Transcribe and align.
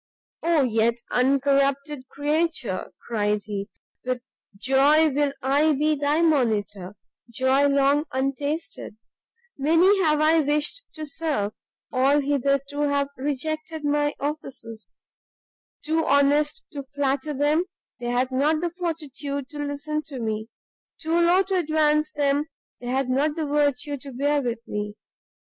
"Oh 0.41 0.63
yet 0.63 0.95
uncorrupted 1.11 2.09
creature!" 2.09 2.91
cried 3.05 3.43
he, 3.43 3.69
"with 4.03 4.19
joy 4.57 5.11
will 5.13 5.31
I 5.43 5.73
be 5.73 5.95
thy 5.95 6.23
monitor, 6.23 6.95
joy 7.29 7.67
long 7.67 8.05
untasted! 8.11 8.97
Many 9.59 9.99
have 10.01 10.19
I 10.19 10.39
wished 10.39 10.81
to 10.93 11.05
serve, 11.05 11.53
all, 11.91 12.17
hitherto, 12.19 12.79
have 12.81 13.09
rejected 13.15 13.85
my 13.85 14.15
offices; 14.19 14.97
too 15.83 16.03
honest 16.03 16.63
to 16.71 16.81
flatter 16.81 17.35
them, 17.35 17.65
they 17.99 18.07
had 18.09 18.31
not 18.31 18.59
the 18.61 18.71
fortitude 18.71 19.49
to 19.49 19.59
listen 19.59 20.01
to 20.07 20.19
me; 20.19 20.47
too 20.99 21.13
low 21.13 21.43
to 21.43 21.57
advance 21.57 22.11
them, 22.11 22.45
they 22.79 22.87
had 22.87 23.07
not 23.07 23.35
the 23.35 23.45
virtue 23.45 23.97
to 23.97 24.11
bear 24.11 24.41
with 24.41 24.67
me. 24.67 24.95